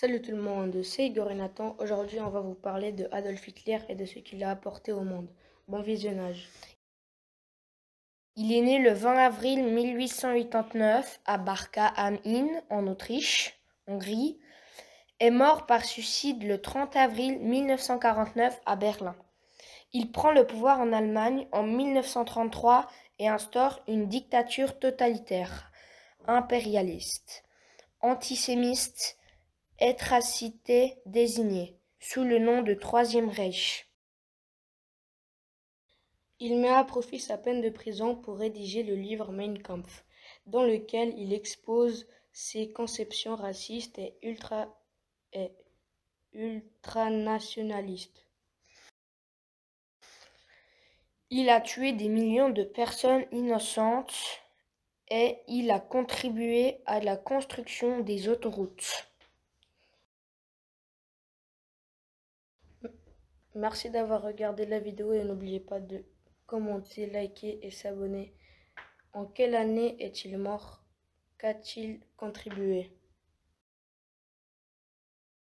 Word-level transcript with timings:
Salut 0.00 0.20
tout 0.20 0.32
le 0.32 0.42
monde, 0.42 0.82
c'est 0.82 1.06
Igor 1.06 1.30
et 1.30 1.36
Nathan. 1.36 1.76
Aujourd'hui, 1.78 2.18
on 2.18 2.28
va 2.28 2.40
vous 2.40 2.56
parler 2.56 2.90
de 2.90 3.06
Adolf 3.12 3.46
Hitler 3.46 3.78
et 3.88 3.94
de 3.94 4.04
ce 4.04 4.18
qu'il 4.18 4.42
a 4.42 4.50
apporté 4.50 4.90
au 4.90 5.02
monde. 5.02 5.28
Bon 5.68 5.82
visionnage. 5.82 6.48
Il 8.34 8.52
est 8.52 8.60
né 8.60 8.80
le 8.80 8.90
20 8.90 9.16
avril 9.16 9.62
1889 9.62 11.20
à 11.26 11.38
Barka 11.38 11.86
am 11.86 12.18
Inn, 12.26 12.60
en 12.70 12.88
Autriche, 12.88 13.60
Hongrie, 13.86 14.36
est 15.20 15.30
mort 15.30 15.64
par 15.64 15.84
suicide 15.84 16.42
le 16.42 16.60
30 16.60 16.96
avril 16.96 17.38
1949 17.38 18.60
à 18.66 18.74
Berlin. 18.74 19.14
Il 19.92 20.10
prend 20.10 20.32
le 20.32 20.44
pouvoir 20.44 20.80
en 20.80 20.92
Allemagne 20.92 21.46
en 21.52 21.62
1933 21.62 22.88
et 23.20 23.28
instaure 23.28 23.80
une 23.86 24.08
dictature 24.08 24.76
totalitaire, 24.80 25.70
impérialiste, 26.26 27.44
antisémiste, 28.00 29.18
cité 30.20 30.96
désigné, 31.06 31.78
sous 32.00 32.24
le 32.24 32.38
nom 32.38 32.62
de 32.62 32.74
Troisième 32.74 33.28
Reich. 33.28 33.90
Il 36.40 36.58
met 36.58 36.68
à 36.68 36.84
profit 36.84 37.20
sa 37.20 37.38
peine 37.38 37.60
de 37.60 37.70
prison 37.70 38.16
pour 38.16 38.38
rédiger 38.38 38.82
le 38.82 38.94
livre 38.94 39.32
Mein 39.32 39.62
Kampf, 39.62 40.04
dans 40.46 40.64
lequel 40.64 41.14
il 41.18 41.32
expose 41.32 42.06
ses 42.32 42.72
conceptions 42.72 43.36
racistes 43.36 43.98
et 43.98 44.16
ultra 44.22 44.76
et 45.32 45.52
ultranationaliste. 46.32 48.26
Il 51.30 51.48
a 51.48 51.60
tué 51.60 51.92
des 51.92 52.08
millions 52.08 52.50
de 52.50 52.64
personnes 52.64 53.24
innocentes 53.32 54.14
et 55.08 55.38
il 55.48 55.70
a 55.70 55.80
contribué 55.80 56.80
à 56.86 57.00
la 57.00 57.16
construction 57.16 58.00
des 58.00 58.28
autoroutes. 58.28 59.13
Merci 63.56 63.88
d'avoir 63.88 64.22
regardé 64.22 64.66
la 64.66 64.80
vidéo 64.80 65.12
et 65.12 65.22
n'oubliez 65.22 65.60
pas 65.60 65.78
de 65.78 66.04
commenter, 66.46 67.06
liker 67.06 67.64
et 67.64 67.70
s'abonner. 67.70 68.34
En 69.12 69.26
quelle 69.26 69.54
année 69.54 69.96
est-il 70.00 70.36
mort? 70.38 70.82
Qu'a-t-il 71.38 72.00
contribué? 72.16 72.90